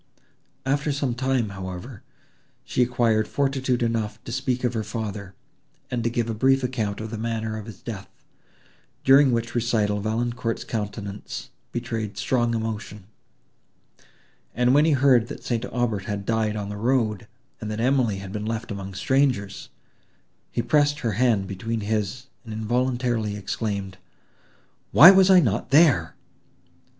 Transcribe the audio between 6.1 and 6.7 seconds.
a brief